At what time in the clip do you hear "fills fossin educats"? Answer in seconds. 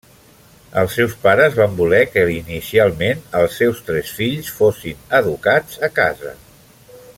4.21-5.79